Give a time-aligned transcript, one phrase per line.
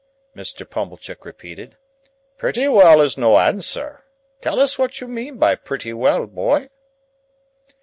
[0.35, 0.67] Mr.
[0.67, 1.77] Pumblechook repeated.
[2.39, 4.03] "Pretty well is no answer.
[4.41, 6.69] Tell us what you mean by pretty well, boy?"